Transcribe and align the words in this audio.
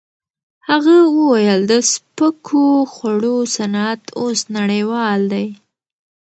هغه 0.67 0.95
وویل 1.17 1.61
د 1.71 1.73
سپکو 1.91 2.63
خوړو 2.93 3.37
صنعت 3.55 4.01
اوس 4.19 4.39
نړیوال 4.57 5.19
دی. 5.33 5.47